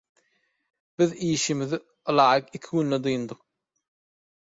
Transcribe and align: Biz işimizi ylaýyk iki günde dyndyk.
Biz 1.01 1.13
işimizi 1.27 1.77
ylaýyk 2.15 2.45
iki 2.61 2.69
günde 2.75 3.03
dyndyk. 3.07 3.39